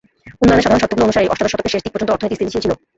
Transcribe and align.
উন্নয়নের 0.41 0.63
সাধারণ 0.65 0.81
শর্তগুলো 0.83 1.05
অনুসারেই 1.07 1.31
অষ্টাদশ 1.31 1.51
শতকের 1.53 1.73
শেষ 1.73 1.83
দিক 1.83 1.91
পর্যন্ত 1.93 2.11
অর্থনীতি 2.13 2.35
স্থিতিশীল 2.37 2.61
ছিল। 2.65 2.71